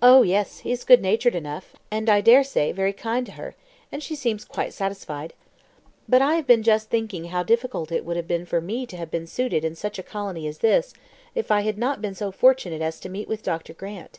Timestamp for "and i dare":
1.90-2.44